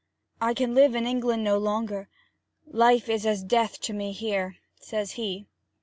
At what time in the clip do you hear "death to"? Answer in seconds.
3.43-3.93